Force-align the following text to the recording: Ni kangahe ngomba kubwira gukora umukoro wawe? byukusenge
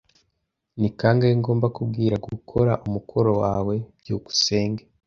Ni 0.79 0.89
kangahe 0.99 1.33
ngomba 1.41 1.67
kubwira 1.75 2.15
gukora 2.27 2.71
umukoro 2.85 3.31
wawe? 3.41 3.75
byukusenge 3.99 4.83